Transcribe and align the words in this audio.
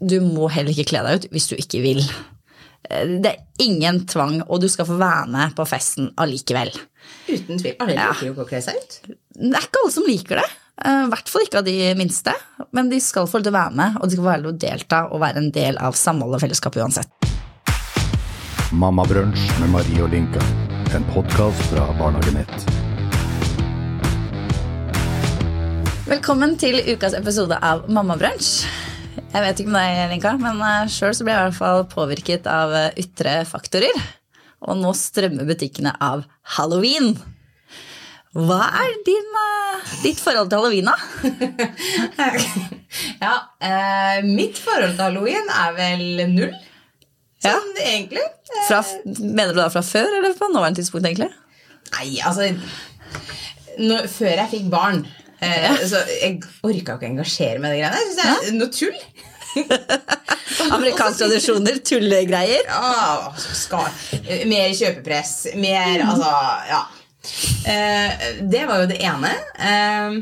du 0.00 0.18
må 0.24 0.48
heller 0.52 0.72
ikke 0.72 0.88
kle 0.94 1.02
deg 1.06 1.18
ut 1.20 1.26
hvis 1.34 1.48
du 1.50 1.56
ikke 1.60 1.80
vil. 1.84 2.00
Eh, 2.90 3.16
Det 3.20 3.32
er 3.34 3.42
ingen 3.64 4.06
tvang, 4.08 4.40
og 4.48 4.60
du 4.62 4.68
skal 4.72 4.86
få 4.88 4.96
være 5.00 5.26
med 5.28 5.54
på 5.58 5.66
festen 5.68 6.10
allikevel. 6.16 6.70
Uten 7.28 7.58
tvil. 7.60 7.74
Alle 7.80 7.96
liker 7.98 8.26
jo 8.26 8.32
ikke 8.32 8.46
å 8.46 8.48
kle 8.48 8.62
seg 8.64 8.78
ut. 8.80 8.96
Det 9.36 9.52
er 9.54 9.66
ikke 9.68 9.82
alle 9.84 9.92
som 9.92 10.08
liker 10.08 10.40
det. 10.40 10.48
eh, 10.84 11.02
I 11.04 11.10
hvert 11.12 11.28
fall 11.28 11.42
ikke 11.44 11.58
av 11.60 11.64
de 11.68 11.76
minste. 11.94 12.32
Men 12.72 12.88
de 12.88 13.00
skal 13.00 13.26
få 13.28 13.38
lov 13.38 13.44
til 13.44 13.52
å 13.52 13.58
være 13.58 13.76
med, 13.76 13.96
og 14.00 14.08
de 14.08 14.14
skal 14.16 14.24
få 14.24 14.30
være 14.32 14.42
lov 14.46 14.52
til 14.54 14.56
å 14.56 14.70
delta 14.70 15.02
og 15.12 15.20
være 15.20 15.36
en 15.44 15.50
del 15.52 15.78
av 15.78 15.92
samholdet 15.94 16.40
og 16.40 16.44
fellesskapet 16.46 16.82
uansett. 16.82 17.10
Mammabrunsj 18.72 19.60
med 19.60 19.70
Marie 19.74 20.00
og 20.02 20.10
Linka. 20.14 20.40
En 20.94 21.04
podkast 21.12 21.60
fra 21.70 21.84
Barnehagenett. 21.98 22.54
Velkommen 26.10 26.56
til 26.58 26.80
ukas 26.90 27.14
episode 27.14 27.54
av 27.62 27.84
Mammabrunsj. 27.90 28.64
Jeg 29.30 29.44
vet 29.44 29.60
ikke 29.62 29.70
med 29.70 29.92
deg, 29.94 30.08
Linka, 30.10 30.32
men 30.42 30.88
sjøl 30.90 31.12
ble 31.22 31.34
jeg 31.34 31.38
i 31.38 31.48
hvert 31.50 31.58
fall 31.58 31.84
påvirket 31.92 32.48
av 32.50 32.72
eh, 32.74 32.88
ytre 32.98 33.40
faktorer. 33.46 34.00
Og 34.66 34.76
nå 34.80 34.90
strømmer 34.98 35.46
butikkene 35.48 35.92
av 36.02 36.24
halloween. 36.56 37.14
Hva 38.34 38.58
er 38.82 38.96
din, 39.06 39.30
eh, 39.44 39.92
ditt 40.02 40.18
forhold 40.22 40.50
til 40.50 40.60
halloween, 40.60 40.90
da? 40.90 40.96
Ja, 43.20 43.36
eh, 43.62 44.18
mitt 44.26 44.58
forhold 44.58 44.96
til 44.96 45.04
halloween 45.04 45.50
er 45.54 45.76
vel 45.78 46.04
null. 46.32 46.56
Ja. 47.44 47.54
Sånn 47.54 47.78
egentlig. 47.80 48.26
Eh, 48.50 48.64
Fra, 48.66 48.82
mener 49.22 49.54
du 49.54 49.60
da 49.62 49.68
fra 49.72 49.84
før, 49.86 50.10
eller 50.18 50.34
på 50.36 50.50
nåværende 50.50 50.82
tidspunkt, 50.82 51.06
egentlig? 51.06 51.30
Nei, 51.94 52.08
altså 52.26 52.50
når, 53.80 54.10
Før 54.10 54.34
jeg 54.34 54.50
fikk 54.56 54.66
barn, 54.74 55.04
eh, 55.40 55.82
så 55.88 56.04
jeg 56.12 56.38
orka 56.62 56.96
ikke 56.96 56.96
å 57.00 57.10
engasjere 57.10 57.62
meg 57.62 57.74
i 57.74 57.76
de 57.76 57.82
greiene. 57.82 58.00
Jeg 58.00 58.06
synes 58.06 58.20
det 58.20 58.52
er 58.52 58.58
noe 58.60 58.72
tull. 58.76 59.00
Amerikanske 60.76 61.24
tradisjoner, 61.24 61.80
tullegreier. 61.86 62.66
Ja, 62.68 63.32
skal, 63.36 63.88
eh, 64.20 64.44
mer 64.50 64.74
kjøpepress, 64.76 65.36
mer 65.58 66.04
Altså, 66.06 66.34
ja. 66.70 66.82
Eh, 67.68 68.28
det 68.48 68.66
var 68.68 68.82
jo 68.82 68.90
det 68.90 69.00
ene. 69.04 69.32
Eh, 69.58 70.20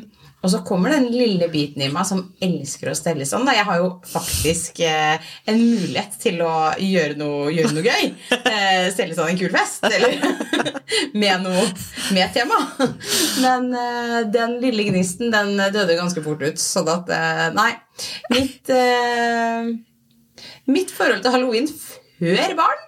og 0.49 0.53
så 0.55 0.63
kommer 0.65 0.95
den 0.95 1.11
lille 1.13 1.45
biten 1.53 1.83
i 1.85 1.91
meg 1.93 2.07
som 2.09 2.23
elsker 2.41 2.89
å 2.89 2.97
stelle 2.97 3.27
sånn. 3.29 3.45
Da. 3.45 3.53
Jeg 3.53 3.67
har 3.69 3.81
jo 3.83 3.89
faktisk 4.09 4.81
eh, 4.81 5.27
en 5.45 5.59
mulighet 5.61 6.15
til 6.23 6.41
å 6.41 6.53
gjøre 6.81 7.19
noe, 7.21 7.51
gjøre 7.53 7.75
noe 7.77 7.85
gøy. 7.85 8.09
Eh, 8.49 8.87
stelle 8.95 9.13
sånn 9.13 9.29
en 9.35 9.39
kul 9.39 9.51
fest, 9.53 9.85
eller 9.85 10.15
med 11.21 11.43
noe 11.45 11.67
med 12.17 12.33
tema. 12.33 12.57
Men 13.43 13.69
eh, 13.77 14.17
den 14.33 14.57
lille 14.63 14.87
gnisten, 14.89 15.29
den 15.35 15.53
døde 15.75 15.99
ganske 15.99 16.23
fort 16.25 16.43
ut. 16.47 16.63
Sånn 16.63 16.89
at 16.95 17.13
eh, 17.13 17.45
Nei. 17.59 17.71
Mitt 18.33 18.73
eh, 18.73 19.69
Mitt 20.71 20.93
forhold 20.95 21.25
til 21.25 21.35
halloween 21.35 21.69
før 21.69 22.55
barn, 22.59 22.88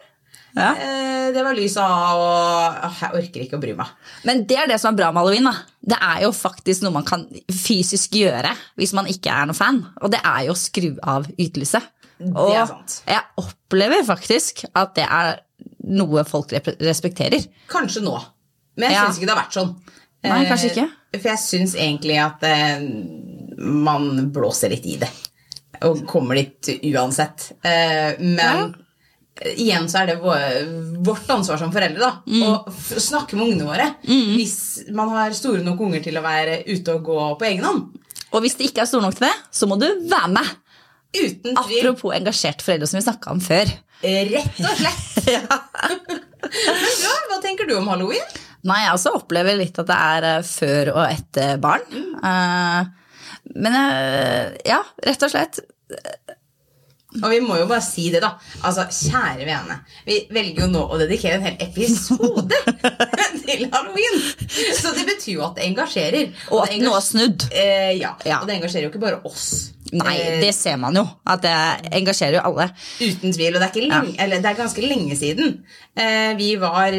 Ja. 0.56 0.70
eh, 0.75 1.31
det 1.34 1.45
var 1.47 1.55
lysa 1.55 1.84
og 2.19 2.97
Jeg 3.01 3.11
orker 3.20 3.43
ikke 3.45 3.59
å 3.59 3.62
bry 3.62 3.75
meg. 3.79 3.87
Men 4.27 4.45
det 4.51 4.57
er 4.59 4.67
det 4.67 4.81
som 4.83 4.92
er 4.95 4.98
bra 4.98 5.12
med 5.12 5.20
halloween. 5.23 5.45
da. 5.45 5.53
Det 5.92 5.98
er 6.03 6.23
jo 6.25 6.33
faktisk 6.34 6.83
noe 6.83 6.92
man 6.92 7.05
kan 7.07 7.23
fysisk 7.55 8.11
gjøre 8.19 8.51
hvis 8.77 8.92
man 8.97 9.07
ikke 9.07 9.31
er 9.31 9.47
noe 9.47 9.55
fan. 9.55 9.79
Og 10.03 10.11
det 10.11 10.20
er 10.25 10.47
jo 10.48 10.53
å 10.57 10.59
skru 10.59 10.91
av 11.03 11.27
ytelyset. 11.39 11.83
Og 12.34 12.51
jeg 12.53 13.23
opplever 13.41 14.03
faktisk 14.05 14.65
at 14.77 14.95
det 14.98 15.07
er 15.09 15.39
noe 15.89 16.25
folk 16.29 16.51
respekterer. 16.81 17.47
Kanskje 17.70 18.03
nå. 18.05 18.19
Men 18.77 18.91
jeg 18.91 18.98
Ja. 18.98 19.07
syns 19.07 19.17
ikke 19.19 19.27
det 19.31 19.35
har 19.37 19.42
vært 19.45 19.57
sånn. 19.57 19.75
Nei, 20.23 20.45
kanskje 20.47 20.70
ikke. 20.75 20.91
Eh, 21.14 21.19
For 21.19 21.29
jeg 21.31 21.39
syns 21.39 21.75
egentlig 21.75 22.19
at 22.20 22.42
eh, 22.45 22.79
man 23.59 24.31
blåser 24.33 24.69
litt 24.70 24.85
i 24.87 24.97
det. 25.01 25.09
Og 25.83 26.05
kommer 26.07 26.35
dit 26.37 26.69
uansett. 26.92 27.53
Men 27.64 28.37
men 28.37 28.75
igjen 29.41 29.86
så 29.88 30.02
er 30.02 30.10
det 30.10 30.19
vårt 31.06 31.30
ansvar 31.33 31.58
som 31.60 31.72
foreldre 31.72 32.00
da, 32.02 32.10
Mm. 32.27 32.42
å 32.44 33.00
snakke 33.00 33.36
med 33.38 33.46
ungene 33.48 33.69
våre. 33.69 33.86
Hvis 34.05 34.56
man 34.92 35.08
har 35.14 35.33
store 35.36 35.62
nok 35.64 35.80
unger 35.86 36.02
til 36.05 36.18
å 36.20 36.23
være 36.24 36.58
ute 36.68 36.95
og 36.95 37.05
gå 37.08 37.18
på 37.40 37.48
egen 37.48 37.64
hånd. 37.64 37.86
Og 38.33 38.42
hvis 38.45 38.55
de 38.58 38.68
ikke 38.68 38.83
er 38.84 38.90
store 38.90 39.02
nok 39.08 39.17
til 39.18 39.27
det, 39.29 39.36
så 39.50 39.67
må 39.67 39.79
du 39.80 39.86
være 40.11 40.29
med. 40.34 40.50
Uten 41.17 41.56
tvil. 41.56 41.80
Apropos 41.80 42.12
engasjerte 42.14 42.62
foreldre, 42.62 42.86
som 42.86 43.00
vi 43.00 43.06
snakka 43.08 43.33
om 43.33 43.40
før. 43.42 43.73
Rett 44.05 44.61
og 44.61 44.77
slett. 44.79 45.08
Men 46.40 46.95
bra. 47.00 47.17
hva 47.30 47.40
tenker 47.42 47.67
du 47.68 47.74
om 47.77 47.89
halloween? 47.90 48.24
Nei, 48.64 48.79
jeg 48.84 48.92
også 48.95 49.12
opplever 49.17 49.56
litt 49.56 49.79
at 49.80 49.89
det 49.89 49.96
er 49.96 50.27
eh, 50.30 50.42
før 50.46 50.90
og 50.95 51.02
etter 51.08 51.56
barn. 51.62 51.84
Mm. 51.90 52.90
men 53.56 53.77
eh, 53.80 54.56
ja, 54.68 54.83
rett 55.06 55.23
og 55.27 55.33
slett. 55.33 55.61
Og 57.19 57.27
vi 57.33 57.41
må 57.43 57.57
jo 57.59 57.67
bare 57.71 57.83
si 57.83 58.07
det, 58.15 58.21
da. 58.23 58.35
Altså, 58.63 58.85
Kjære 58.91 59.47
vene. 59.48 59.81
Vi 60.07 60.21
velger 60.31 60.65
jo 60.67 60.71
nå 60.71 60.85
å 60.87 60.98
dedikere 61.01 61.41
en 61.41 61.48
hel 61.48 61.57
episode 61.67 62.61
til 63.45 63.67
halloween. 63.73 64.21
Så 64.79 64.95
det 64.95 65.09
betyr 65.09 65.35
jo 65.35 65.45
at 65.48 65.59
det 65.59 65.67
engasjerer. 65.73 66.31
Og 66.53 66.63
at 66.65 66.73
det 66.77 66.81
noe 66.85 66.97
har 67.01 67.05
snudd. 67.05 67.48
Eh, 67.51 67.97
ja. 67.98 68.15
Ja. 68.27 68.41
Og 68.43 68.48
det 68.51 68.61
engasjerer 68.61 68.87
jo 68.87 68.93
ikke 68.95 69.03
bare 69.03 69.21
oss. 69.27 69.51
Nei, 69.91 70.13
Eh, 70.21 70.37
det 70.39 70.53
ser 70.55 70.77
man 70.79 70.95
jo. 70.95 71.03
At 71.27 71.43
det 71.43 71.55
engasjerer 71.98 72.37
jo 72.39 72.45
alle. 72.53 72.69
Uten 73.01 73.35
tvil. 73.35 73.57
Og 73.57 73.59
det 73.59 73.67
er, 73.67 73.73
ikke 73.73 73.89
lenge, 73.89 74.15
eller, 74.23 74.42
det 74.45 74.51
er 74.53 74.59
ganske 74.61 74.85
lenge 74.85 75.17
siden. 75.19 75.57
Eh, 75.98 76.31
vi 76.39 76.53
var 76.63 76.95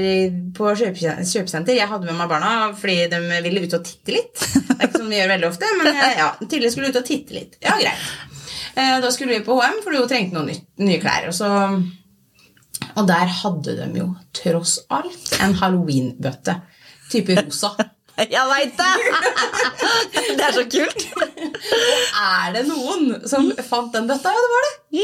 på 0.58 0.74
kjøpesenter. 0.82 1.78
Jeg 1.78 1.88
hadde 1.88 2.10
med 2.10 2.20
meg 2.20 2.28
barna 2.32 2.52
fordi 2.76 3.06
de 3.14 3.22
ville 3.48 3.64
ut 3.64 3.78
og 3.80 3.86
titte 3.88 4.18
litt. 4.18 4.36
Det 4.44 4.76
er 4.76 4.90
ikke 4.90 5.00
sånn 5.00 5.14
vi 5.14 5.22
gjør 5.22 5.32
veldig 5.36 5.50
ofte, 5.54 5.72
men 5.80 5.94
eh, 5.94 6.18
ja, 6.20 6.28
Tilde 6.52 6.74
skulle 6.74 6.92
ut 6.92 7.00
og 7.00 7.08
titte 7.08 7.38
litt. 7.38 7.56
Ja, 7.64 7.78
greit. 7.80 8.12
Eh, 8.76 9.00
da 9.04 9.12
skulle 9.12 9.38
vi 9.38 9.46
på 9.46 9.58
HM, 9.60 9.82
fordi 9.84 10.02
hun 10.02 10.12
trengte 10.12 10.38
noen 10.38 10.52
nytt, 10.54 10.68
nye 10.82 11.00
klær. 11.02 11.30
Og, 11.32 11.36
så, 11.36 11.50
og 12.96 13.08
der 13.10 13.34
hadde 13.42 13.78
de 13.80 13.90
jo 14.00 14.12
tross 14.38 14.78
alt 14.94 15.34
en 15.42 15.58
halloweenbøtte. 15.62 16.60
Type 17.12 17.36
rosa. 17.42 17.74
Jeg 18.22 18.44
veit 18.52 18.76
det! 18.78 18.90
Det 20.38 20.44
er 20.46 20.54
så 20.54 20.64
kult. 20.70 21.06
Er 22.22 22.52
det 22.54 22.64
noen 22.68 23.16
som 23.30 23.48
fant 23.66 23.94
den 23.96 24.08
bøtta? 24.10 24.34
Ja, 24.36 24.44
det 24.44 24.52
var 24.52 24.68
det. 24.68 25.02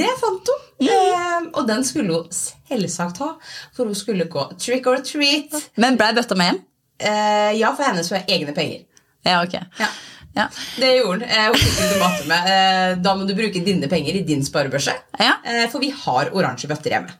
Det 0.00 0.08
fant 0.20 0.50
hun. 0.50 0.64
Eh, 0.88 1.46
og 1.52 1.68
den 1.68 1.84
skulle 1.86 2.16
hun 2.16 2.32
selvsagt 2.34 3.20
ha, 3.22 3.30
for 3.76 3.88
hun 3.88 3.98
skulle 3.98 4.26
gå 4.32 4.48
trick 4.62 4.88
or 4.90 5.02
treat. 5.04 5.54
Men 5.80 5.98
blei 6.00 6.10
bøtta 6.16 6.38
med 6.38 6.50
hjem? 6.50 6.60
Eh, 6.98 7.52
ja, 7.60 7.72
for 7.76 7.86
hennes 7.86 8.10
for 8.10 8.34
egne 8.34 8.56
penger. 8.56 8.84
Ja, 9.26 9.42
ok. 9.44 9.58
Ja. 9.80 9.90
Ja. 10.36 10.48
Det 10.76 10.90
gjorde 10.98 11.24
hun. 11.24 11.28
Eh, 11.28 11.46
hun 11.48 12.32
eh, 12.36 12.96
Da 13.02 13.14
må 13.16 13.26
du 13.28 13.34
bruke 13.36 13.62
dine 13.64 13.88
penger 13.88 14.18
i 14.20 14.24
din 14.28 14.44
sparebørse. 14.44 14.92
Ja. 15.18 15.38
Eh, 15.44 15.64
for 15.72 15.80
vi 15.82 15.88
har 16.04 16.28
oransje 16.36 16.68
bøtter 16.68 16.92
hjemme. 16.92 17.14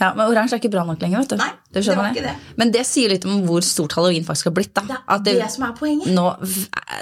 ja, 0.00 0.08
Men 0.16 0.32
oransje 0.32 0.56
er 0.56 0.62
ikke 0.62 0.70
bra 0.72 0.84
nok 0.88 1.02
lenger. 1.04 1.20
vet 1.20 1.34
du. 1.34 1.36
Nei, 1.36 1.50
Du 1.72 1.80
det 1.80 1.96
var 1.96 2.08
ikke 2.10 2.24
det. 2.24 2.34
Men 2.56 2.72
det 2.72 2.86
sier 2.88 3.12
litt 3.12 3.24
om 3.28 3.42
hvor 3.46 3.60
stort 3.62 3.92
halloween 3.92 4.24
faktisk 4.24 4.48
har 4.50 4.56
blitt. 4.56 4.74
da. 4.74 4.82
Det 5.18 5.36
er 5.36 5.42
det 5.44 5.50
som 5.52 5.64
er 5.68 5.76
poenget. 5.78 6.08
Nå, 6.16 6.26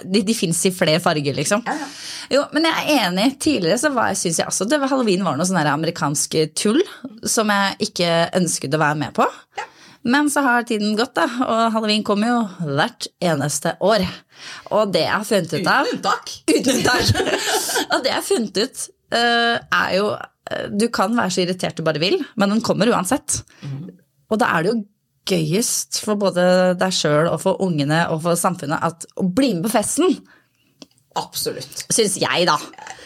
de 0.04 0.22
de 0.26 0.34
fins 0.34 0.66
i 0.66 0.70
flere 0.74 1.00
farger, 1.00 1.34
liksom. 1.34 1.62
Ja, 1.66 1.72
ja. 1.72 1.88
Jo, 2.30 2.44
Men 2.52 2.64
jeg 2.64 2.74
er 2.98 3.08
enig. 3.08 3.38
Tidligere 3.40 3.78
så 3.78 3.94
var, 3.94 4.12
synes 4.14 4.38
jeg 4.38 4.46
også 4.46 4.68
det 4.68 4.80
var 4.80 4.88
halloween 4.88 5.24
var 5.24 5.36
noe 5.38 5.46
sånn 5.46 5.62
amerikansk 5.66 6.36
tull 6.54 6.82
som 7.24 7.48
jeg 7.48 7.90
ikke 7.90 8.30
ønsket 8.34 8.74
å 8.74 8.78
være 8.82 8.96
med 9.06 9.14
på. 9.14 9.26
Men 10.02 10.30
så 10.32 10.40
har 10.40 10.64
tiden 10.68 10.94
gått, 10.96 11.12
da, 11.18 11.26
og 11.44 11.74
halloween 11.74 12.04
kommer 12.06 12.30
jo 12.30 12.68
hvert 12.78 13.08
eneste 13.20 13.74
år. 13.84 14.06
Og 14.72 14.92
det 14.94 15.02
jeg 15.04 15.12
har 15.12 15.26
funnet 15.28 15.52
ut 15.52 15.68
av 15.68 15.88
Uten 15.90 15.98
unntak. 15.98 16.32
Uten 16.48 16.78
unntak. 16.78 17.10
og 17.92 17.98
det 17.98 18.12
jeg 18.12 18.16
har 18.16 18.24
funnet 18.24 18.62
ut, 18.62 18.86
eh, 19.18 19.56
er 19.82 19.90
jo 19.98 20.06
eh, 20.16 20.70
Du 20.72 20.86
kan 20.94 21.12
være 21.18 21.34
så 21.34 21.44
irritert 21.44 21.76
du 21.76 21.84
bare 21.84 22.00
vil, 22.00 22.16
men 22.40 22.56
den 22.56 22.64
kommer 22.64 22.88
uansett. 22.88 23.42
Og 24.30 24.40
da 24.40 24.48
er 24.56 24.64
det 24.64 24.72
jo 24.72 24.80
gøyest 25.30 26.00
for 26.02 26.18
både 26.18 26.42
deg 26.80 26.94
sjøl 26.96 27.28
og 27.30 27.38
for 27.42 27.60
ungene 27.62 28.06
og 28.10 28.22
for 28.24 28.38
samfunnet 28.40 28.80
at 28.82 29.04
å 29.20 29.26
bli 29.28 29.52
med 29.54 29.68
på 29.68 29.74
festen, 29.76 30.16
Absolutt. 31.18 31.84
syns 31.90 32.16
jeg, 32.22 32.46
da. 32.48 32.56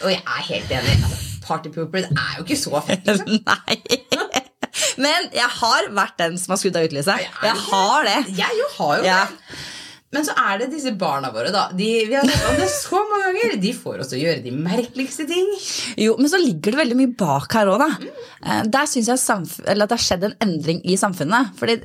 Og 0.05 0.13
jeg 0.13 0.21
er 0.23 0.49
helt 0.51 0.75
enig. 0.79 0.97
Partypooper 1.45 2.07
er 2.09 2.37
jo 2.39 2.45
ikke 2.47 2.57
så 2.57 2.81
fett. 2.85 3.05
Liksom. 3.09 3.41
Nei. 3.51 3.77
Men 5.01 5.31
jeg 5.35 5.49
har 5.61 5.89
vært 5.97 6.19
den 6.21 6.37
som 6.39 6.55
har 6.55 6.61
skrudd 6.63 6.77
av 6.79 6.87
utelyset. 6.89 7.25
Jeg 7.43 7.57
har 7.69 8.05
det. 8.09 8.19
Jeg 8.39 8.59
jo 8.61 8.69
har 8.79 8.99
jo 8.99 9.05
Ja. 9.09 9.23
Men 10.15 10.27
så 10.27 10.35
er 10.39 10.61
det 10.63 10.71
disse 10.73 10.93
barna 10.99 11.33
våre, 11.35 11.51
da. 11.55 11.67
De, 11.75 11.89
vi 12.07 12.15
har 12.15 12.23
snakket 12.27 12.51
om 12.53 12.61
det 12.61 12.69
så 12.73 13.01
mange 13.11 13.31
ganger. 13.33 13.57
De 13.65 13.73
får 13.77 14.03
oss 14.05 14.13
til 14.13 14.21
å 14.21 14.23
gjøre 14.25 14.45
de 14.45 14.53
merkeligste 14.55 15.27
ting. 15.31 15.49
Jo, 16.01 16.15
men 16.21 16.31
så 16.31 16.39
ligger 16.41 16.75
det 16.75 16.81
veldig 16.85 16.99
mye 17.01 17.13
bak 17.19 17.57
her 17.59 17.71
òg, 17.73 17.83
da. 17.83 18.13
Eh, 18.45 18.63
Der 18.75 18.91
syns 18.91 19.11
jeg 19.11 19.19
at 19.19 19.81
det 19.81 19.89
har 19.97 20.05
skjedd 20.05 20.29
en 20.29 20.37
endring 20.47 20.81
i 20.87 20.97
samfunnet. 21.01 21.55
Fordi 21.59 21.79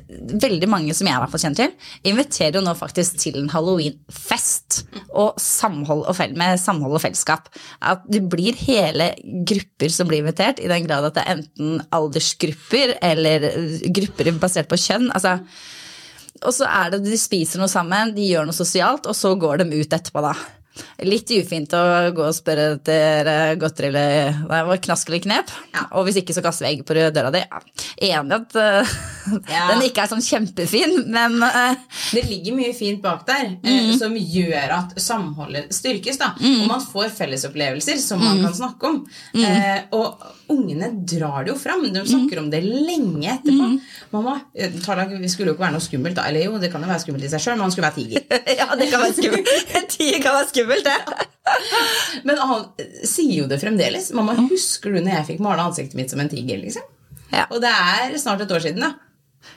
veldig 0.46 0.70
mange 0.70 0.94
som 0.96 1.10
jeg 1.10 1.18
har 1.18 1.32
fått 1.32 1.44
kjent 1.46 1.60
til, 1.60 1.74
inviterer 2.06 2.60
jo 2.60 2.64
nå 2.66 2.76
faktisk 2.78 3.18
til 3.24 3.40
en 3.42 3.50
halloweenfest. 3.52 4.84
Og 5.10 5.40
samhold 5.42 6.06
og 6.06 6.16
fel 6.18 6.36
med 6.38 6.60
samhold 6.62 6.96
og 7.00 7.04
fellesskap. 7.04 7.50
At 7.82 8.06
det 8.10 8.22
blir 8.30 8.58
hele 8.62 9.12
grupper 9.48 9.90
som 9.92 10.08
blir 10.10 10.22
invitert, 10.22 10.62
i 10.62 10.70
den 10.70 10.86
grad 10.86 11.10
at 11.10 11.18
det 11.18 11.26
er 11.26 11.38
enten 11.40 11.82
aldersgrupper 11.94 12.96
eller 13.02 13.50
grupper 13.90 14.32
basert 14.40 14.70
på 14.70 14.78
kjønn. 14.80 15.10
altså 15.14 15.38
og 16.44 16.54
så 16.56 16.68
er 16.68 16.94
det 16.94 17.04
de 17.04 17.18
spiser 17.20 17.60
noe 17.60 17.70
sammen, 17.70 18.14
de 18.16 18.30
gjør 18.30 18.48
noe 18.48 18.56
sosialt, 18.56 19.08
og 19.10 19.16
så 19.16 19.34
går 19.38 19.62
de 19.62 19.82
ut 19.82 19.98
etterpå, 19.98 20.24
da. 20.24 20.34
Litt 21.04 21.28
ufint 21.34 21.72
å 21.76 21.82
gå 22.14 22.24
og 22.24 22.36
spørre 22.36 22.76
etter 22.76 23.56
godteri 23.60 23.90
eller 23.90 24.80
knask 24.84 25.10
eller 25.10 25.22
knep. 25.24 25.50
Og 25.98 26.06
hvis 26.06 26.20
ikke, 26.22 26.36
så 26.36 26.44
kaster 26.44 26.66
vi 26.66 26.70
egg 26.74 26.84
på 26.88 26.96
døra 26.96 27.32
di. 27.34 27.42
Ja. 27.42 27.60
Enig 28.20 28.38
at 28.38 28.56
eh, 28.60 28.94
Ja. 29.50 29.66
den 29.72 29.82
ikke 29.86 30.04
er 30.04 30.10
sånn 30.10 30.22
kjempefin, 30.24 30.94
men 31.12 31.36
uh, 31.42 31.74
Det 32.14 32.22
ligger 32.28 32.54
mye 32.56 32.72
fint 32.76 33.00
bak 33.02 33.24
der 33.28 33.54
eh, 33.66 33.90
som 33.98 34.14
gjør 34.16 34.74
at 34.76 34.94
samholdet 35.00 35.72
styrkes. 35.74 36.18
da, 36.20 36.32
Og 36.38 36.66
man 36.70 36.82
får 36.84 37.10
fellesopplevelser 37.18 37.98
som 38.02 38.22
man 38.22 38.40
kan 38.44 38.54
snakke 38.56 38.90
om. 38.90 39.00
Uh, 39.36 39.80
og 39.96 40.24
ungene 40.50 40.90
drar 41.06 41.44
det 41.46 41.52
jo 41.52 41.58
fram. 41.60 41.84
De 41.94 42.02
snakker 42.06 42.40
om 42.42 42.48
det 42.52 42.62
lenge 42.66 43.36
etterpå. 43.36 43.68
Mamma, 44.14 44.38
Tarlak 44.84 45.12
vi 45.20 45.30
skulle 45.30 45.52
jo 45.52 45.56
ikke 45.58 45.66
være 45.66 45.76
noe 45.76 45.84
skummelt, 45.84 46.16
da. 46.18 46.26
Eller 46.30 46.48
jo, 46.48 46.56
det 46.62 46.72
kan 46.72 46.82
jo 46.82 46.90
være 46.90 47.04
skummelt 47.04 47.26
i 47.26 47.32
seg 47.32 47.44
sjøl, 47.44 47.58
men 47.58 47.66
han 47.68 47.74
skulle 47.74 47.90
være 47.90 48.00
tiger. 48.00 48.24
ja, 48.60 48.70
det 48.80 48.88
kan 48.90 49.04
være 49.04 49.18
skummelt. 49.18 49.52
En 49.80 49.90
tiger 49.96 50.24
kan 50.24 50.38
være 50.40 50.50
skummelt, 50.54 50.88
det. 50.88 51.28
Men 52.26 52.40
han 52.40 52.66
sier 53.06 53.36
jo 53.42 53.50
det 53.50 53.60
fremdeles. 53.62 54.10
Mamma, 54.16 54.34
husker 54.50 54.94
du 54.94 55.00
når 55.02 55.20
jeg 55.20 55.28
fikk 55.34 55.44
male 55.44 55.68
ansiktet 55.70 55.98
mitt 55.98 56.12
som 56.12 56.22
en 56.22 56.30
tiger? 56.32 56.60
liksom? 56.62 56.86
Ja. 57.30 57.46
Og 57.50 57.60
det 57.62 57.70
er 57.70 58.16
snart 58.18 58.42
et 58.44 58.52
år 58.54 58.62
siden, 58.64 58.82
da. 58.82 58.94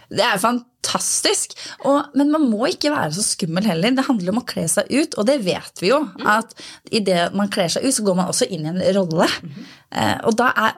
Det 0.09 0.24
er 0.25 0.38
fantastisk. 0.41 1.53
Og, 1.88 2.12
men 2.15 2.31
man 2.33 2.45
må 2.51 2.68
ikke 2.69 2.91
være 2.94 3.12
så 3.15 3.24
skummel 3.25 3.65
heller. 3.68 3.95
Det 3.97 4.06
handler 4.07 4.33
om 4.33 4.41
å 4.41 4.45
kle 4.47 4.65
seg 4.71 4.89
ut, 4.91 5.18
og 5.18 5.25
det 5.30 5.39
vet 5.45 5.81
vi 5.83 5.89
jo. 5.91 6.00
At 6.25 6.53
idet 6.91 7.33
man 7.38 7.50
kler 7.53 7.71
seg 7.74 7.85
ut, 7.88 7.94
så 7.95 8.06
går 8.06 8.18
man 8.19 8.30
også 8.33 8.47
inn 8.53 8.68
i 8.68 8.71
en 8.74 8.81
rolle. 9.00 9.27
Eh, 9.94 10.18
og 10.27 10.35
da 10.39 10.51
er 10.68 10.77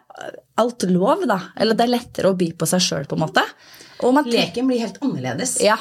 alt 0.62 0.86
lov, 0.92 1.26
da. 1.30 1.40
Eller 1.60 1.76
det 1.78 1.86
er 1.88 1.94
lettere 1.98 2.32
å 2.32 2.38
by 2.40 2.52
på 2.60 2.68
seg 2.70 2.82
sjøl, 2.86 3.06
på 3.10 3.18
en 3.18 3.26
måte. 3.26 3.44
Og 4.04 4.14
man, 4.16 4.28
Leken 4.28 4.68
blir 4.68 4.82
helt 4.84 4.98
annerledes. 5.04 5.58
ja, 5.64 5.78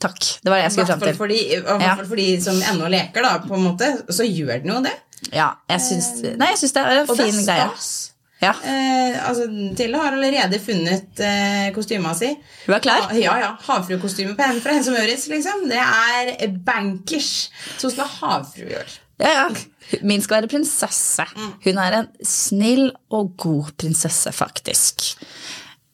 takk. 0.00 0.18
Det 0.40 0.48
var 0.48 0.60
det 0.60 0.66
jeg 0.68 0.72
skulle 0.76 0.86
fram 0.94 1.00
til. 1.04 1.16
Fordi, 1.18 1.40
Ja. 1.84 1.94
for 2.04 2.16
de 2.16 2.28
som 2.40 2.56
ennå 2.72 2.88
leker, 2.88 3.22
da, 3.22 3.34
på 3.44 3.54
en 3.58 3.66
måte, 3.70 3.90
så 4.08 4.24
gjør 4.24 4.62
den 4.62 4.72
jo 4.74 4.80
det. 4.86 4.94
Ja, 5.36 5.50
jeg 5.68 5.80
syns, 5.84 6.06
nei, 6.40 6.46
jeg 6.54 6.58
syns 6.62 6.72
det 6.72 6.80
er 6.80 7.02
en 7.02 7.10
Og 7.10 7.16
det 7.18 7.26
fin 7.28 7.40
er 7.42 7.44
greie. 7.44 7.66
stas. 7.76 8.12
Ja. 8.40 8.54
Eh, 8.64 9.28
altså, 9.28 9.44
Tilde 9.76 9.98
har 10.00 10.14
allerede 10.16 10.58
funnet 10.64 11.20
eh, 11.20 11.66
kostyma 11.76 12.14
si. 12.16 12.30
Du 12.66 12.72
er 12.72 12.80
klar? 12.84 13.02
Ha, 13.10 13.18
ja, 13.20 13.34
ja. 13.42 13.50
Havfruekostyme 13.66 14.32
på 14.38 14.46
henne 14.48 14.62
fra 14.64 14.72
Henne 14.72 14.86
som 14.86 14.96
Møritz, 14.96 15.26
liksom. 15.28 15.66
Det 15.68 15.76
er 15.82 16.46
bankers. 16.64 17.50
Så 17.76 17.88
hun 17.90 17.94
skal 17.98 18.08
ha 18.08 18.30
havfrue 18.38 18.70
i 18.72 18.78
år. 18.80 18.96
Ja, 19.20 19.32
ja. 19.42 19.98
Min 20.06 20.22
skal 20.24 20.40
være 20.40 20.48
prinsesse. 20.54 21.26
Hun 21.66 21.78
er 21.82 21.98
en 21.98 22.08
snill 22.24 22.86
og 23.12 23.34
god 23.42 23.74
prinsesse, 23.82 24.32
faktisk. 24.32 25.10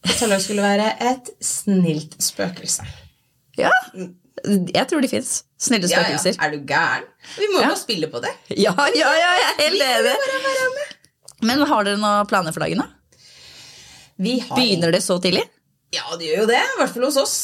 Tarjei 0.07 0.39
skulle 0.45 0.63
være 0.63 0.93
et 1.11 1.33
snilt 1.43 2.15
spøkelse. 2.23 2.87
Ja, 3.59 3.73
jeg 4.47 4.85
tror 4.87 5.01
de 5.03 5.09
fins. 5.11 5.41
Snille 5.59 5.89
Ja, 5.91 6.03
ja. 6.13 6.19
Er 6.45 6.51
du 6.53 6.61
gæren? 6.69 7.07
Vi 7.39 7.47
må 7.55 7.63
jo 7.65 7.71
Ja. 7.73 7.75
spille 7.75 8.07
på 8.13 8.21
det. 8.21 8.31
Ja, 8.51 8.75
ja, 8.95 9.09
ja, 9.17 9.31
jeg 9.41 9.49
er 9.49 9.63
helt 9.65 9.83
enig. 9.83 10.86
Men 11.43 11.61
har 11.69 11.85
dere 11.85 11.99
noen 12.01 12.27
planer 12.31 12.53
for 12.55 12.65
dagen, 12.65 12.81
da? 12.85 12.87
Begynner 14.17 14.93
det 14.95 15.03
så 15.05 15.19
tidlig? 15.21 15.43
Ja, 15.95 16.17
det 16.19 16.27
gjør 16.29 16.41
jo 16.43 16.47
det. 16.51 16.59
I 16.61 16.79
hvert 16.81 16.93
fall 16.95 17.05
hos 17.07 17.17
oss. 17.21 17.35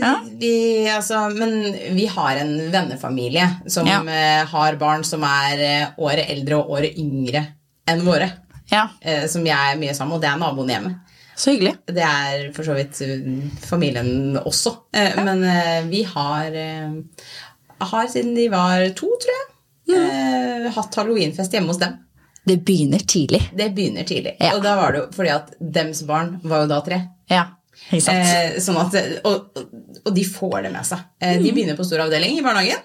Ja. 0.00 0.14
Vi, 0.40 0.52
altså, 0.90 1.20
men 1.36 1.52
vi 1.96 2.06
har 2.10 2.40
en 2.40 2.54
vennefamilie 2.72 3.44
som 3.70 3.86
Ja. 3.86 4.00
eh, 4.02 4.44
har 4.50 4.76
barn 4.80 5.04
som 5.04 5.22
er 5.24 5.62
eh, 5.62 5.86
året 6.02 6.28
eldre 6.32 6.58
og 6.58 6.70
året 6.78 6.98
yngre 6.98 7.44
enn 7.88 8.02
våre. 8.04 8.30
Ja, 8.72 8.88
eh, 9.00 9.26
som 9.28 9.44
jeg 9.46 9.54
er 9.74 9.78
mye 9.80 9.94
sammen 9.94 10.16
med, 10.16 10.16
og 10.18 10.22
det 10.24 10.30
er 10.32 10.40
naboen 10.42 10.72
hjemme. 10.72 10.92
så 11.36 11.50
hyggelig. 11.54 11.76
Det 11.86 12.02
er 12.04 12.52
for 12.56 12.64
så 12.64 12.74
vidt 12.76 12.98
familien 13.64 14.36
også. 14.38 14.74
Men 15.24 15.40
vi 15.90 16.02
har, 16.04 16.52
har 17.80 18.06
siden 18.12 18.34
de 18.36 18.48
var 18.52 18.84
to, 18.98 19.08
tror 19.22 19.38
jeg, 19.38 20.72
hatt 20.76 20.94
halloweenfest 21.00 21.52
hjemme 21.56 21.72
hos 21.72 21.80
dem. 21.80 21.96
Det 22.46 22.56
begynner 22.66 22.98
tidlig. 23.06 23.40
Det 23.56 23.68
begynner 23.76 24.04
tidlig. 24.08 24.36
Ja. 24.40 24.54
Og 24.56 24.62
da 24.64 24.74
var 24.76 24.92
det 24.92 25.02
jo 25.02 25.08
fordi 25.14 25.30
at 25.34 25.52
dems 25.60 26.02
barn 26.08 26.40
var 26.42 26.64
jo 26.64 26.70
da 26.72 26.80
tre. 26.82 26.98
Ja, 27.30 27.44
sant. 27.92 28.08
Eh, 28.10 28.56
sånn 28.62 28.78
at, 28.80 28.96
og, 29.28 29.62
og 30.04 30.12
de 30.16 30.24
får 30.26 30.62
det 30.66 30.72
med 30.74 30.86
seg. 30.88 31.04
Eh, 31.20 31.36
Mm. 31.38 31.44
De 31.46 31.52
begynner 31.54 31.78
på 31.78 31.86
stor 31.86 32.02
avdeling 32.06 32.38
i 32.38 32.42
barnehagen. 32.44 32.82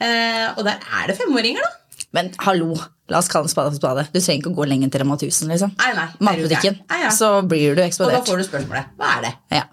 Eh, 0.00 0.46
og 0.56 0.64
der 0.68 0.76
er 1.00 1.08
det 1.08 1.16
femåringer, 1.18 1.64
da. 1.64 1.76
Men 2.12 2.30
hallo, 2.42 2.74
la 3.08 3.18
oss 3.22 3.28
kalle 3.30 3.46
en 3.46 3.52
spade 3.52 3.70
for 3.72 3.78
spade. 3.80 4.06
Du 4.12 4.18
trenger 4.20 4.40
ikke 4.42 4.50
å 4.52 4.56
gå 4.60 4.64
lenger 4.68 4.90
til 4.90 5.00
Rema 5.04 5.16
1000, 5.16 5.48
liksom. 5.52 5.74
Nei, 5.78 5.90
nei, 5.96 6.06
Matbutikken. 6.26 6.80
Nei, 6.90 7.02
ja. 7.04 7.10
Så 7.14 7.28
blir 7.46 7.76
du 7.78 7.82
eksplodert. 7.84 8.20
Og 8.20 8.26
da 8.26 8.32
får 8.32 8.40
du 8.42 8.48
spørsmålet 8.48 8.96
hva 8.98 9.12
er 9.18 9.22
det? 9.28 9.32
Ja. 9.60 9.64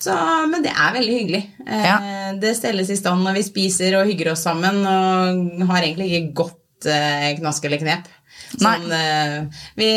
Så, 0.00 0.14
men 0.50 0.62
det 0.64 0.72
er 0.72 0.92
veldig 0.94 1.14
hyggelig. 1.18 1.42
Eh, 1.66 1.84
Ja. 1.88 1.96
Det 2.40 2.54
stelles 2.58 2.90
i 2.90 2.96
stand 2.98 3.24
når 3.24 3.34
vi 3.38 3.42
spiser 3.46 3.96
og 4.00 4.06
hygger 4.10 4.32
oss 4.32 4.42
sammen, 4.46 4.82
og 4.86 5.66
har 5.70 5.82
egentlig 5.86 6.10
ikke 6.12 6.34
godt 6.42 6.88
eh, 6.90 7.30
knask 7.38 7.64
eller 7.68 7.80
knep. 7.80 8.08
Sånn, 8.60 8.90
eh, 8.92 9.36
vi 9.78 9.90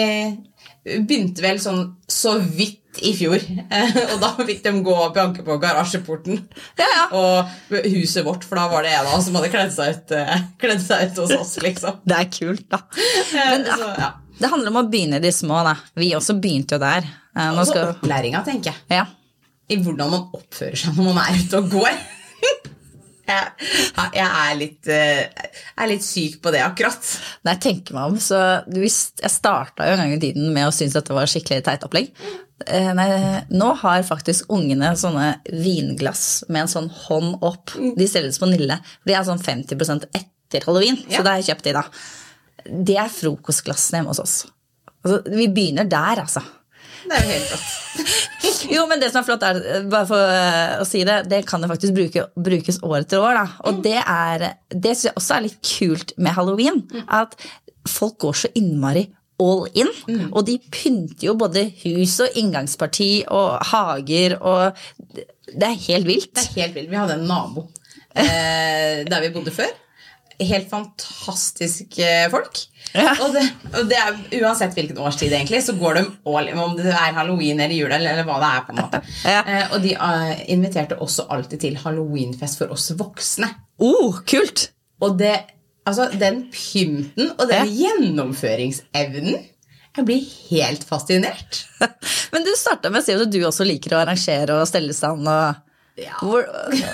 begynte 0.88 1.44
vel 1.44 1.60
sånn 1.62 1.82
så 2.08 2.38
vidt 2.40 2.84
i 3.06 3.12
fjor, 3.14 3.38
eh, 3.38 3.98
og 4.14 4.22
da 4.24 4.32
fikk 4.40 4.64
de 4.64 4.72
gå 4.86 4.94
og 4.94 5.14
banke 5.14 5.44
på 5.46 5.58
garasjeporten. 5.62 6.40
Ja, 6.80 6.88
ja. 6.88 7.04
Og 7.14 7.76
huset 7.86 8.26
vårt, 8.26 8.48
for 8.48 8.58
da 8.58 8.66
var 8.72 8.88
det 8.88 8.96
en 8.96 9.06
av 9.06 9.18
oss 9.20 9.28
som 9.28 9.38
hadde 9.38 9.52
kledd 9.54 9.74
seg 9.76 9.98
ut, 10.00 10.16
eh, 10.18 10.48
kledd 10.62 10.82
seg 10.82 11.12
ut 11.12 11.22
hos 11.22 11.36
oss, 11.38 11.54
liksom. 11.62 12.00
Det 12.10 12.18
er 12.18 12.32
kult, 12.34 12.66
da. 12.74 12.82
Men 13.36 13.68
så, 13.68 13.92
ja. 14.00 14.10
det 14.40 14.52
handler 14.54 14.74
om 14.74 14.82
å 14.82 14.88
begynne 14.90 15.22
i 15.22 15.26
de 15.28 15.34
små, 15.36 15.62
da. 15.68 15.76
Vi 16.00 16.10
også 16.18 16.40
begynte 16.42 16.80
jo 16.80 16.82
der. 16.82 17.06
Nå 17.38 17.62
Og 17.62 17.70
skal... 17.70 17.92
opplæringa, 17.94 18.42
tenker 18.48 18.74
jeg. 18.74 18.98
Ja. 18.98 19.06
i 19.70 19.76
hvordan 19.84 20.10
man 20.10 20.30
oppfører 20.34 20.80
seg 20.80 20.96
når 20.98 21.12
man 21.12 21.20
er 21.28 21.38
ute 21.44 21.60
og 21.60 21.70
går. 21.76 21.98
jeg, 23.28 24.10
jeg 24.16 24.26
er, 24.28 24.56
litt, 24.60 24.88
eh, 24.88 25.48
er 25.78 25.90
litt 25.92 26.06
syk 26.06 26.40
på 26.44 26.52
det 26.56 26.62
akkurat. 26.66 27.08
Når 27.44 27.54
jeg 27.56 27.64
tenker 27.68 27.98
meg 27.98 28.14
om, 28.14 28.18
så 28.24 28.42
Jeg 28.72 29.32
starta 29.34 29.88
jo 29.88 29.96
en 29.98 30.04
gang 30.04 30.14
i 30.16 30.20
tiden 30.22 30.52
med 30.56 30.68
å 30.70 30.74
synes 30.76 30.96
at 31.00 31.08
det 31.10 31.16
var 31.18 31.30
skikkelig 31.30 31.64
teit 31.68 31.86
opplegg. 31.88 32.12
Eh, 32.66 32.90
Nei, 32.98 33.08
nå 33.54 33.70
har 33.84 34.06
faktisk 34.08 34.50
ungene 34.54 34.94
sånne 34.98 35.36
vinglass 35.54 36.44
med 36.50 36.64
en 36.66 36.72
sånn 36.72 36.90
hånd 37.06 37.44
opp. 37.46 37.76
De 37.98 38.08
selges 38.10 38.40
på 38.42 38.50
Nille. 38.50 38.80
De 39.06 39.14
er 39.14 39.28
sånn 39.28 39.42
50 39.44 40.08
etter 40.18 40.66
halloween, 40.66 40.98
Ja. 41.08 41.20
så 41.20 41.24
det 41.24 41.32
har 41.34 41.42
jeg 41.42 41.50
kjøpt 41.52 41.68
de, 41.68 41.74
da. 41.74 41.84
Det 42.88 42.98
er 42.98 43.12
frokostglassene 43.14 44.00
hjemme 44.02 44.14
hos 44.16 44.20
oss. 44.24 44.38
Altså, 45.06 45.22
vi 45.36 45.48
begynner 45.48 45.88
der, 45.88 46.24
altså. 46.24 46.42
Det 47.08 47.18
er 47.18 47.26
jo 47.26 47.34
helt 47.36 47.52
flott. 47.52 47.74
Jo, 48.68 48.84
men 48.90 49.00
det 49.02 49.10
som 49.12 49.22
er 49.22 49.26
flott, 49.28 49.44
er, 49.46 49.86
bare 49.90 50.08
for 50.10 50.32
eh, 50.34 50.80
å 50.82 50.86
si 50.88 51.04
det, 51.08 51.22
det 51.32 51.44
kan 51.48 51.64
jo 51.64 51.70
faktisk 51.72 51.96
bruke, 51.96 52.26
brukes 52.48 52.80
år 52.86 52.98
etter 53.02 53.22
år. 53.24 53.38
Da. 53.38 53.46
Og 53.70 53.80
det 53.86 54.00
er 54.02 54.46
Det 54.70 54.94
syns 54.94 55.08
jeg 55.10 55.20
også 55.20 55.38
er 55.38 55.46
litt 55.46 55.60
kult 55.66 56.14
med 56.18 56.36
halloween. 56.36 56.82
At 57.08 57.38
folk 57.88 58.18
går 58.26 58.38
så 58.44 58.52
innmari 58.60 59.06
all 59.40 59.68
in. 59.78 59.90
Og 60.32 60.46
de 60.48 60.58
pynter 60.74 61.30
jo 61.30 61.36
både 61.40 61.68
hus 61.84 62.18
og 62.26 62.38
inngangsparti 62.42 63.12
og 63.34 63.58
hager 63.72 64.38
og 64.42 64.80
Det 65.48 65.64
er 65.64 65.84
helt 65.88 66.08
vilt. 66.10 66.34
Det 66.36 66.44
er 66.44 66.64
helt 66.66 66.80
vilt. 66.82 66.90
Vi 66.92 66.98
hadde 67.00 67.20
en 67.22 67.28
nabo 67.30 67.70
eh, 68.18 69.06
der 69.08 69.22
vi 69.24 69.34
bodde 69.36 69.54
før. 69.56 69.70
Helt 70.40 70.70
fantastiske 70.70 72.08
folk. 72.30 72.60
Ja. 72.94 73.16
Og, 73.26 73.34
det, 73.34 73.42
og 73.74 73.88
det 73.90 73.98
er, 73.98 74.18
uansett 74.44 74.76
hvilken 74.78 75.00
årstid, 75.02 75.34
egentlig, 75.34 75.64
så 75.66 75.74
går 75.80 75.98
de 75.98 76.04
all 76.30 76.48
in, 76.52 76.60
om 76.62 76.76
det 76.78 76.92
er 76.94 77.16
halloween 77.18 77.60
eller 77.60 77.74
jul 77.76 77.90
eller, 77.92 78.14
eller 78.14 78.28
hva 78.28 78.38
det 78.44 78.52
er. 78.54 78.62
på 78.68 78.74
en 78.76 78.80
måte. 78.84 79.02
Ja. 79.26 79.42
Eh, 79.44 79.74
og 79.74 79.82
de 79.84 79.96
uh, 79.98 80.32
inviterte 80.54 81.00
også 81.04 81.26
alltid 81.34 81.64
til 81.66 81.78
halloweenfest 81.82 82.62
for 82.62 82.72
oss 82.76 82.92
voksne. 83.00 83.50
Oh, 83.82 84.22
kult! 84.30 84.70
Og 85.02 85.18
det, 85.20 85.34
altså, 85.90 86.08
den 86.18 86.46
pynten 86.54 87.34
og 87.36 87.48
den 87.50 87.68
Ja. 87.74 87.92
gjennomføringsevnen 87.92 89.36
Jeg 89.98 90.06
blir 90.06 90.26
helt 90.52 90.84
fascinert. 90.86 91.64
Men 92.34 92.44
du 92.46 92.52
starta 92.58 92.92
med 92.94 93.02
å 93.02 93.06
si 93.06 93.16
at 93.18 93.32
du 93.34 93.40
også 93.48 93.66
liker 93.66 93.96
å 93.98 94.04
arrangere 94.04 94.60
og 94.62 94.68
stelle 94.70 94.94
stand. 94.94 95.26
og 95.26 95.56
Ja. 95.98 96.18
Hvor, 96.22 96.46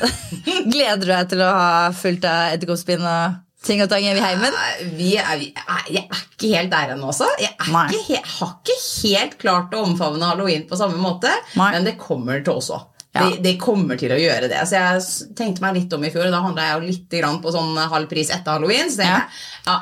gleder 0.74 1.01
du 1.01 1.10
deg 1.10 1.31
til 1.33 1.41
å 1.43 1.50
ha 1.51 1.72
fullt 1.98 2.24
av 2.29 2.53
edderkoppspinn 2.55 3.03
og 3.03 3.41
ting 3.63 3.83
og 3.83 3.89
tang 3.91 4.05
i 4.07 4.13
heimen? 4.15 4.55
Vi 4.98 5.13
er, 5.19 5.36
vi 5.39 5.50
er, 5.51 5.83
jeg 5.91 6.05
er 6.07 6.24
ikke 6.24 6.53
helt 6.53 6.72
der 6.72 6.95
ennå 6.95 7.12
også. 7.12 7.27
Jeg 7.41 7.51
er 7.57 7.93
ikke, 8.00 8.24
har 8.38 8.55
ikke 8.63 8.79
helt 8.86 9.38
klart 9.43 9.75
å 9.75 9.83
omfavne 9.88 10.31
halloween 10.31 10.65
på 10.69 10.79
samme 10.79 11.00
måte, 11.03 11.31
Nei. 11.60 11.69
men 11.75 11.88
det 11.88 11.98
kommer 12.00 12.43
til 12.43 12.60
også. 12.60 12.79
Ja. 13.13 13.27
Det, 13.27 13.43
det 13.45 13.57
kommer 13.62 14.00
til 14.00 14.10
å 14.15 14.17
gjøre 14.17 14.48
det. 14.50 14.62
Så 14.65 14.79
jeg 14.79 15.33
tenkte 15.38 15.62
meg 15.62 15.75
litt 15.77 15.91
om 15.93 16.01
i 16.01 16.10
fjor, 16.10 16.25
og 16.27 16.33
da 16.33 16.39
handla 16.41 16.63
jeg 16.65 16.77
jo 16.79 16.88
litt 16.88 17.17
grann 17.19 17.41
på 17.43 17.51
sånn 17.53 17.75
halv 17.91 18.10
pris 18.10 18.31
etter 18.33 18.55
halloween. 18.55 18.89
Så 18.89 19.03
tenkte 19.03 19.19
Ja. 19.19 19.67
ja, 19.67 19.75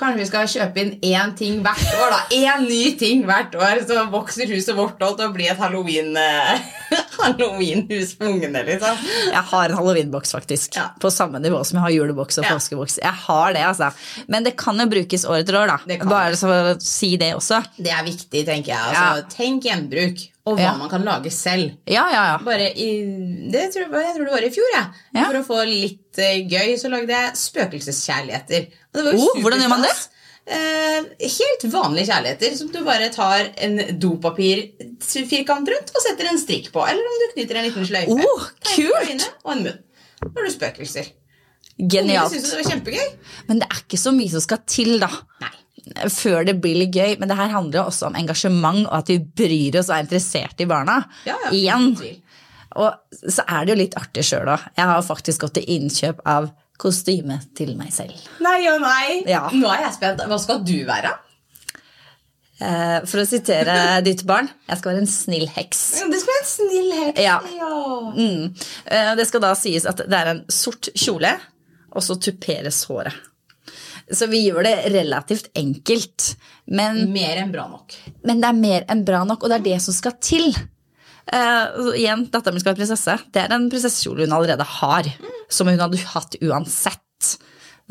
Kanskje 0.00 0.18
vi 0.22 0.26
skal 0.28 0.48
kjøpe 0.50 0.82
inn 0.82 0.92
én 1.04 1.34
ting 1.38 1.60
hvert 1.64 1.92
år, 1.98 2.10
da. 2.14 2.20
Én 2.34 2.64
ny 2.68 2.96
ting 2.98 3.24
hvert 3.28 3.54
år, 3.58 3.82
så 3.86 4.04
vokser 4.10 4.50
huset 4.50 4.74
vårt 4.78 5.02
opp 5.04 5.18
til 5.20 5.28
å 5.28 5.34
bli 5.34 5.46
et 5.52 5.60
halloween, 5.60 6.16
eh, 6.16 6.64
halloweenhus 7.20 8.14
for 8.18 8.30
ungene, 8.32 8.64
liksom. 8.66 8.98
Jeg 9.30 9.44
har 9.52 9.68
en 9.70 9.76
halloweenboks, 9.78 10.32
faktisk. 10.34 10.76
Ja. 10.76 10.88
På 11.02 11.10
samme 11.12 11.40
nivå 11.42 11.60
som 11.64 11.78
jeg 11.78 11.86
har 11.86 11.94
juleboks 11.96 12.38
og 12.40 12.44
Ja. 12.48 12.54
påskeboks. 12.56 12.98
Jeg 13.02 13.14
har 13.26 13.52
det, 13.52 13.62
altså. 13.68 13.92
Men 14.28 14.44
det 14.44 14.56
kan 14.60 14.78
jo 14.78 14.86
brukes 14.90 15.24
år 15.28 15.42
etter 15.44 15.60
år, 15.62 15.66
da. 15.74 15.78
Det 15.86 16.00
Bare 16.08 16.36
så 16.36 16.48
å 16.50 16.76
si 16.82 17.16
det 17.16 17.34
også. 17.36 17.62
Det 17.78 17.92
er 17.92 18.02
viktig, 18.04 18.44
tenker 18.46 18.74
jeg. 18.74 18.96
Altså, 18.96 19.28
Tenk 19.36 19.64
gjenbruk, 19.64 20.28
og 20.46 20.56
hva 20.58 20.62
Ja. 20.64 20.72
man 20.76 20.90
kan 20.90 21.04
lage 21.06 21.30
selv. 21.30 21.76
Ja, 21.86 22.06
ja, 22.10 22.22
ja. 22.32 22.38
Bare 22.42 22.70
i, 22.74 22.88
det 23.52 23.68
tror 23.74 23.84
jeg, 23.84 23.92
jeg 24.06 24.14
tror 24.16 24.24
det 24.26 24.32
var 24.34 24.46
i 24.48 24.50
fjor, 24.54 24.70
jeg. 24.74 24.86
Ja. 25.14 25.26
For 25.28 25.38
å 25.38 25.44
få 25.46 25.60
litt 25.68 26.18
eh, 26.18 26.40
gøy, 26.50 26.72
så 26.80 26.90
lagde 26.90 27.14
jeg 27.14 27.36
spøkelseskjærligheter. 27.38 28.66
Og 28.90 28.98
det 28.98 29.04
var 29.06 29.12
jo 29.16 29.28
Oh, 29.28 29.38
hvordan 29.44 29.62
gjør 29.62 29.72
man 29.76 29.86
det? 29.86 29.94
Eh, 30.42 31.04
helt 31.22 31.64
vanlige 31.70 32.08
kjærligheter 32.10 32.56
som 32.58 32.70
du 32.74 32.80
bare 32.82 33.06
tar 33.14 33.52
en 33.62 33.76
dopapirfirkant 34.02 35.68
rundt 35.70 35.92
og 35.94 36.02
setter 36.04 36.30
en 36.32 36.40
strikk 36.42 36.72
på. 36.74 36.82
Eller 36.90 37.06
om 37.06 37.18
du 37.22 37.26
knyter 37.36 37.60
en 37.60 37.68
liten 37.68 37.86
sløyfe. 37.86 38.18
Oh, 38.18 38.46
kult! 38.74 39.28
og 39.44 39.52
en 39.54 39.62
munn. 39.68 39.78
Da 40.22 40.30
har 40.40 40.46
du 40.48 40.54
spøkelser. 40.54 41.12
Genialt. 41.78 42.34
Jeg 42.34 42.42
synes 42.42 42.50
det 42.50 42.58
var 42.64 42.70
kjempegøy. 42.72 43.12
Men 43.48 43.62
det 43.62 43.68
er 43.70 43.80
ikke 43.84 43.98
så 43.98 44.12
mye 44.14 44.30
som 44.34 44.42
skal 44.44 44.60
til, 44.66 44.96
da. 45.02 45.08
Nei. 45.42 45.54
Før 46.14 46.44
det 46.46 46.56
blir 46.62 46.76
litt 46.78 46.94
gøy. 46.94 47.16
Men 47.18 47.28
det 47.32 47.36
her 47.38 47.50
handler 47.54 47.80
jo 47.80 47.86
også 47.90 48.06
om 48.10 48.18
engasjement, 48.20 48.84
og 48.86 48.98
at 49.00 49.08
vi 49.10 49.18
bryr 49.18 49.80
oss 49.80 49.88
og 49.90 49.96
er 49.96 50.04
interessert 50.06 50.60
i 50.62 50.68
barna. 50.70 51.00
Ja, 51.26 51.36
ja, 51.48 51.50
Igjen. 51.58 51.88
Og 52.80 52.94
så 53.28 53.42
er 53.44 53.66
det 53.66 53.74
jo 53.74 53.80
litt 53.82 53.96
artig 54.00 54.22
sjøl 54.24 54.48
òg. 54.48 54.62
Jeg 54.78 54.88
har 54.88 55.02
faktisk 55.04 55.42
gått 55.44 55.58
til 55.58 55.66
innkjøp 55.74 56.22
av 56.24 56.46
kostyme 56.80 57.36
til 57.58 57.74
meg 57.78 57.90
selv. 57.94 58.14
Nei 58.42 58.60
og 58.70 58.80
nei. 58.82 59.18
Ja. 59.28 59.42
Nå 59.52 59.68
er 59.74 59.84
jeg 59.88 59.96
spent. 59.98 60.22
Hva 60.30 60.38
skal 60.40 60.62
du 60.66 60.78
være? 60.88 61.12
Eh, 62.62 62.98
For 63.10 63.22
å 63.22 63.26
sitere 63.28 63.74
ditt 64.06 64.22
barn, 64.28 64.48
jeg 64.68 64.78
skal 64.80 64.92
være 64.94 65.02
en 65.04 65.10
snill 65.10 65.48
heks. 65.50 65.82
Det 66.06 66.20
skal 66.22 66.32
være 66.32 66.44
en 66.44 66.50
snill 66.52 66.92
heks. 67.00 67.20
Ja. 67.22 67.36
ja. 67.58 67.72
Mm. 68.16 68.46
Eh, 68.86 69.12
Det 69.18 69.26
skal 69.28 69.44
da 69.44 69.52
sies 69.58 69.86
at 69.90 70.04
det 70.06 70.18
er 70.22 70.32
en 70.36 70.44
sort 70.52 70.88
kjole, 70.94 71.34
og 71.92 72.06
så 72.06 72.16
tuperes 72.22 72.84
håret. 72.88 73.18
Så 74.12 74.28
vi 74.30 74.44
gjør 74.46 74.66
det 74.66 74.74
relativt 74.92 75.50
enkelt. 75.58 76.34
Men, 76.72 77.04
Mer 77.12 77.42
enn 77.42 77.52
bra 77.54 77.66
nok. 77.70 77.96
men 78.28 78.42
det 78.42 78.50
er 78.50 78.58
mer 78.58 78.86
enn 78.92 79.04
bra 79.08 79.24
nok, 79.28 79.42
og 79.42 79.52
det 79.52 79.60
er 79.60 79.68
det 79.72 79.78
som 79.84 79.96
skal 79.96 80.16
til. 80.22 80.52
Uh, 81.32 81.92
igjen, 81.94 82.26
datteren 82.32 82.56
min 82.56 82.62
skal 82.62 82.72
være 82.72 82.82
prinsesse. 82.82 83.14
Det 83.32 83.44
er 83.44 83.54
en 83.54 83.68
prinsessekjole 83.72 84.26
hun 84.26 84.36
allerede 84.36 84.66
har. 84.78 85.08
Som 85.52 85.70
hun 85.70 85.80
hadde 85.80 86.00
hatt 86.14 86.36
uansett. 86.42 87.01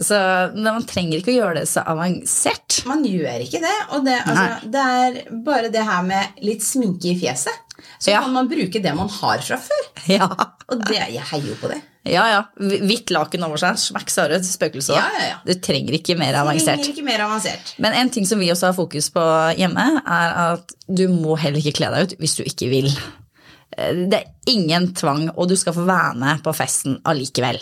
Så 0.02 0.18
man 0.58 0.82
trenger 0.90 1.20
ikke 1.22 1.34
å 1.34 1.38
gjøre 1.40 1.60
det 1.62 1.68
så 1.70 1.84
avansert. 1.86 2.80
Man 2.90 3.04
gjør 3.06 3.44
ikke 3.46 3.62
det. 3.62 3.76
Og 3.94 4.06
det, 4.08 4.18
altså, 4.26 4.72
det 4.74 4.86
er 4.96 5.20
bare 5.46 5.70
det 5.74 5.84
her 5.86 6.02
med 6.08 6.42
litt 6.46 6.64
sminke 6.66 7.12
i 7.14 7.20
fjeset. 7.22 7.54
Så 8.02 8.12
Ja. 8.14 8.22
kan 8.22 8.34
man 8.34 8.50
bruke 8.50 8.82
det 8.82 8.92
man 8.98 9.10
har 9.10 9.38
fra 9.46 9.58
før. 9.62 9.88
Ja, 10.18 10.28
Og 10.72 10.82
det, 10.88 10.98
jeg 11.14 11.22
heier 11.32 11.48
jo 11.52 11.56
på 11.62 11.70
det. 11.70 11.80
ja. 12.10 12.24
ja. 12.32 12.42
Hvitt 12.58 13.12
laken 13.14 13.44
over 13.46 13.58
seg, 13.62 13.78
smakk 13.78 14.10
sa 14.10 14.28
du, 14.32 14.36
spøkelse. 14.42 14.94
Ja, 14.98 15.06
ja, 15.18 15.24
ja. 15.32 15.40
Du 15.46 15.54
trenger 15.62 15.94
ikke 15.98 16.16
mer 16.18 16.34
avansert. 16.42 16.82
Trenger 16.82 16.96
ikke 16.96 17.06
mer 17.06 17.24
avansert. 17.28 17.74
Men 17.82 17.94
en 17.98 18.10
ting 18.14 18.26
som 18.30 18.40
vi 18.42 18.50
også 18.54 18.70
har 18.72 18.78
fokus 18.78 19.10
på 19.14 19.26
hjemme, 19.60 19.88
er 20.02 20.38
at 20.48 20.74
du 20.90 21.08
må 21.14 21.38
heller 21.42 21.62
ikke 21.62 21.78
kle 21.82 21.92
deg 21.94 22.08
ut 22.10 22.16
hvis 22.22 22.38
du 22.40 22.44
ikke 22.46 22.70
vil. 22.74 22.90
Eh, 23.78 23.94
Det 24.12 24.18
er 24.20 24.52
ingen 24.52 24.94
tvang, 24.94 25.30
og 25.36 25.48
du 25.50 25.56
skal 25.56 25.74
få 25.74 25.86
være 25.88 26.16
med 26.20 26.44
på 26.44 26.54
festen 26.56 27.00
allikevel. 27.06 27.60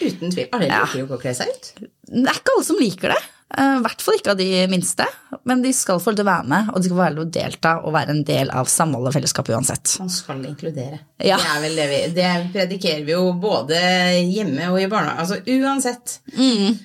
Uten 0.00 0.30
tvil. 0.32 0.48
Alle 0.52 0.68
liker 0.68 0.98
jo 1.00 1.06
ikke 1.06 1.18
å 1.18 1.22
kle 1.22 1.34
seg 1.38 1.48
ut. 1.52 1.72
Det 2.10 2.26
er 2.28 2.38
ikke 2.40 2.54
alle 2.56 2.64
som 2.64 2.78
liker 2.80 3.08
det. 3.14 3.22
eh, 3.56 3.76
I 3.78 3.82
hvert 3.84 4.02
fall 4.02 4.14
ikke 4.18 4.30
av 4.34 4.36
de 4.40 4.48
minste. 4.72 5.06
Men 5.46 5.62
de 5.62 5.72
skal 5.72 6.00
få 6.02 6.10
lov 6.10 6.16
til 6.18 6.24
å 6.26 6.30
være 6.32 6.48
med, 6.50 6.68
og 6.72 6.76
de 6.80 6.88
skal 6.88 6.96
få 6.96 7.02
være 7.04 7.14
lov 7.16 7.24
til 7.26 7.30
å 7.30 7.36
delta 7.44 7.74
og 7.84 7.92
være 7.94 8.10
en 8.16 8.24
del 8.24 8.50
av 8.50 8.66
samholdet 8.66 9.08
og 9.12 9.14
fellesskapet 9.20 9.54
uansett. 9.54 9.96
Man 10.00 10.10
skal 10.10 10.44
inkludere. 10.48 10.98
Ja. 11.22 11.36
Det 11.62 11.74
det 11.76 11.86
vi 11.92 12.00
Det 12.16 12.32
predikerer 12.52 13.04
vi 13.06 13.12
jo 13.12 13.32
både 13.32 13.78
hjemme 14.26 14.70
og 14.72 14.80
i 14.82 14.86
barnehage. 14.90 15.18
Altså 15.20 15.40
uansett. 15.46 16.18
Mm. 16.36 16.78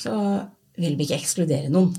Så 0.00 0.14
vil 0.78 0.96
vi 0.96 1.04
ikke 1.04 1.18
ekskludere 1.20 1.68
noen. 1.70 1.94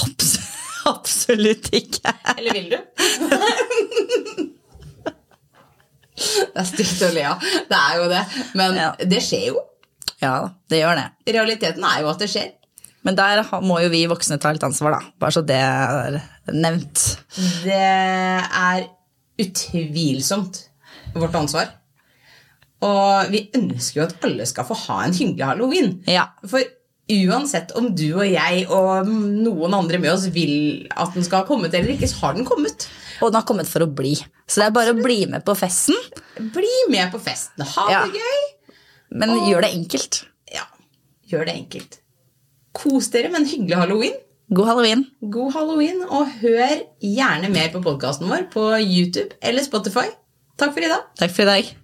Abs 0.00 0.38
absolutt 0.86 1.68
ikke. 1.72 2.12
Eller 2.38 2.52
vil 2.52 2.70
du? 2.70 2.78
det 6.40 6.60
er 6.62 6.68
stygt 6.68 7.02
å 7.06 7.12
le 7.14 7.24
av. 7.30 7.46
Det 7.70 7.78
er 7.78 7.96
jo 8.00 8.08
det. 8.12 8.24
Men 8.58 8.74
Ja. 8.80 8.90
det 8.98 9.22
skjer 9.24 9.46
jo. 9.52 9.62
Ja, 10.22 10.34
det 10.70 10.80
gjør 10.82 10.96
det. 11.00 11.06
Realiteten 11.34 11.84
er 11.84 12.00
jo 12.02 12.08
at 12.12 12.18
det 12.22 12.30
skjer. 12.32 12.52
Men 13.04 13.16
der 13.18 13.42
må 13.60 13.82
jo 13.82 13.90
vi 13.92 14.06
voksne 14.08 14.38
ta 14.40 14.52
litt 14.54 14.62
ansvar, 14.64 14.94
da. 14.96 15.00
Bare 15.20 15.34
så 15.36 15.42
det 15.44 15.58
er 15.60 16.20
nevnt. 16.54 17.02
Det 17.64 17.76
er 17.76 18.86
utvilsomt 19.44 20.62
vårt 21.14 21.34
ansvar. 21.38 21.68
Og 22.84 23.30
vi 23.32 23.44
ønsker 23.56 24.00
jo 24.00 24.06
at 24.08 24.24
alle 24.26 24.46
skal 24.48 24.66
få 24.68 24.76
ha 24.86 25.02
en 25.06 25.14
hyggelig 25.16 25.46
halloween. 25.48 25.92
Ja. 26.10 26.26
For 26.48 26.64
uansett 27.14 27.74
om 27.76 27.90
du 27.96 28.06
og 28.16 28.24
jeg 28.28 28.64
og 28.72 29.08
noen 29.12 29.76
andre 29.76 30.00
med 30.00 30.14
oss 30.14 30.26
vil 30.32 30.86
at 30.96 31.12
den 31.16 31.24
skal 31.26 31.42
ha 31.42 31.48
kommet 31.48 31.74
eller 31.76 31.92
ikke, 31.94 32.08
så 32.08 32.22
har 32.24 32.38
den 32.38 32.48
kommet. 32.48 32.88
Og 33.20 33.28
den 33.30 33.40
har 33.40 33.46
kommet 33.48 33.68
for 33.70 33.84
å 33.84 33.90
bli. 34.00 34.14
Så 34.46 34.60
det 34.60 34.66
er 34.68 34.74
bare 34.76 34.92
å 34.92 35.02
bli 35.02 35.24
med 35.30 35.44
på 35.46 35.54
festen, 35.56 35.96
Bli 36.36 36.72
med 36.90 37.12
på 37.12 37.20
festen. 37.22 37.64
Ha 37.64 37.84
Ja. 37.90 38.04
det 38.06 38.20
gøy. 38.20 38.40
men 39.10 39.30
gjør 39.48 39.60
det 39.62 39.70
enkelt. 39.72 40.24
Ja, 40.52 40.64
gjør 41.30 41.46
det 41.46 41.54
enkelt. 41.54 41.98
Kos 42.74 43.08
dere 43.08 43.30
med 43.30 43.40
en 43.42 43.46
hyggelig 43.46 43.76
halloween. 43.76 44.12
God 44.52 44.66
halloween. 44.66 45.06
God 45.30 45.52
halloween, 45.54 46.02
og 46.10 46.26
hør 46.42 46.82
gjerne 47.00 47.48
mer 47.50 47.68
på 47.72 47.80
podkasten 47.82 48.28
vår 48.28 48.50
på 48.50 48.66
YouTube 48.82 49.30
eller 49.40 49.62
Spotify. 49.62 50.08
Takk 50.58 50.74
for 50.74 50.80
i 50.84 50.88
dag. 50.88 51.00
Takk 51.16 51.30
for 51.30 51.42
i 51.42 51.44
dag. 51.46 51.74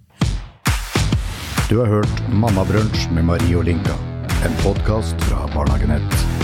Du 1.70 1.78
har 1.78 1.86
hørt 1.86 2.28
Mammabrunsj 2.28 3.10
med 3.14 3.24
Marie 3.24 3.56
og 3.56 3.64
Linka. 3.64 3.94
En 4.44 4.52
podkast 4.64 5.14
fra 5.28 5.46
Barnehagenett. 5.54 6.39